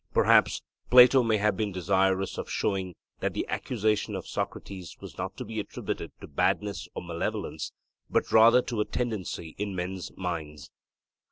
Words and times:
Perhaps 0.15 0.63
Plato 0.89 1.21
may 1.21 1.37
have 1.37 1.55
been 1.55 1.71
desirous 1.71 2.39
of 2.39 2.49
showing 2.49 2.95
that 3.19 3.35
the 3.35 3.47
accusation 3.47 4.15
of 4.15 4.25
Socrates 4.25 4.97
was 4.99 5.15
not 5.15 5.37
to 5.37 5.45
be 5.45 5.59
attributed 5.59 6.11
to 6.21 6.27
badness 6.27 6.87
or 6.95 7.03
malevolence, 7.03 7.71
but 8.09 8.31
rather 8.31 8.63
to 8.63 8.81
a 8.81 8.85
tendency 8.85 9.53
in 9.59 9.75
men's 9.75 10.11
minds. 10.17 10.71